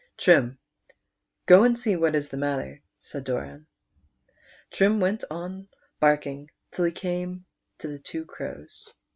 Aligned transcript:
"Trim, 0.17 0.57
go 1.45 1.63
and 1.63 1.77
see 1.77 1.95
what 1.95 2.15
is 2.15 2.29
the 2.29 2.35
matter," 2.35 2.81
said 2.99 3.23
Doran. 3.23 3.67
Trim 4.71 4.99
went 4.99 5.23
on 5.29 5.67
barking 5.99 6.49
till 6.71 6.85
he 6.85 6.91
came 6.91 7.45
to 7.77 7.87
the 7.87 7.99
two 7.99 8.25
crows. 8.25 8.95